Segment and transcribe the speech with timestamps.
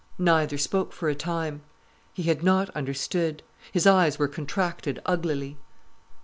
[0.17, 1.61] Neither spoke for a time.
[2.11, 3.43] He had not understood.
[3.71, 5.57] His eyes were contracted uglily.